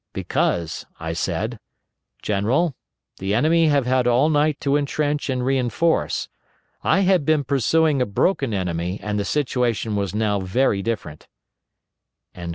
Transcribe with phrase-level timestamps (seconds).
[0.13, 1.59] 'Because,' I said,
[2.23, 2.73] 'General,
[3.19, 6.27] the enemy have had all night to intrench and reinforce.
[6.81, 11.27] I had been pursuing a broken enemy and the situation was now very different.'"